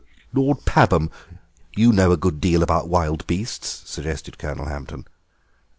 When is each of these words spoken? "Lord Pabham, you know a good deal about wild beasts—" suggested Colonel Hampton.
"Lord 0.33 0.65
Pabham, 0.65 1.11
you 1.75 1.91
know 1.93 2.11
a 2.11 2.17
good 2.17 2.41
deal 2.41 2.63
about 2.63 2.89
wild 2.89 3.27
beasts—" 3.27 3.83
suggested 3.85 4.39
Colonel 4.39 4.65
Hampton. 4.65 5.05